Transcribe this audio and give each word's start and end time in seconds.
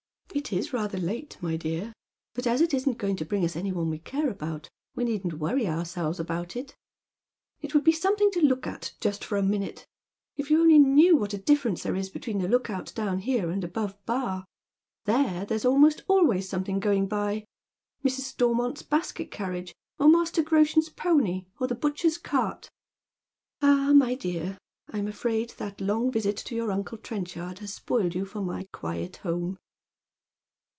It 0.33 0.53
is 0.53 0.71
rather 0.71 0.97
late, 0.97 1.37
my 1.41 1.57
dear. 1.57 1.91
But 2.35 2.47
as 2.47 2.61
it 2.61 2.73
isn't 2.73 2.97
going 2.97 3.17
to 3.17 3.25
bring 3.25 3.43
us 3.43 3.57
any 3.57 3.73
one 3.73 3.89
we 3.89 3.99
care 3.99 4.29
about, 4.29 4.69
we 4.95 5.03
needn't 5.03 5.39
worry 5.39 5.67
ourselves 5.67 6.21
about 6.21 6.55
it."" 6.55 6.73
It 7.61 7.73
would 7.75 7.83
be 7.83 7.91
sometliing 7.91 8.31
to 8.33 8.41
look 8.41 8.65
at 8.65 8.93
just 9.01 9.25
for 9.25 9.37
a 9.37 9.43
minute. 9.43 9.85
If 10.37 10.49
you 10.49 10.61
only 10.61 10.79
knew 10.79 11.17
what 11.17 11.33
a 11.33 11.37
difference 11.37 11.83
there 11.83 11.97
is 11.97 12.09
between 12.09 12.37
the 12.39 12.47
look 12.47 12.69
out 12.69 12.93
down 12.95 13.19
here 13.19 13.49
and 13.51 13.61
above 13.61 13.97
Bar. 14.05 14.45
There 15.03 15.43
there's 15.45 15.65
almost 15.65 16.01
always 16.07 16.47
something 16.47 16.79
going 16.79 17.07
by— 17.07 17.43
Mrs. 18.05 18.21
Stormont's 18.21 18.83
basket 18.83 19.31
carriage, 19.31 19.75
or 19.99 20.07
Master 20.07 20.41
Groshen's 20.41 20.87
pony, 20.87 21.45
or 21.59 21.67
the 21.67 21.75
butcher's 21.75 22.17
cart."" 22.17 22.71
Ah, 23.61 23.91
my 23.93 24.15
dear, 24.15 24.57
I'm 24.87 25.09
afraid 25.09 25.49
that 25.57 25.81
long 25.81 26.09
visit 26.09 26.37
to 26.37 26.55
your 26.55 26.71
uncle 26.71 26.97
Tren 26.97 27.27
chard 27.27 27.59
has 27.59 27.73
spoiled 27.73 28.15
you 28.15 28.23
for 28.23 28.39
my 28.41 28.65
quiet 28.71 29.17
home." 29.17 29.57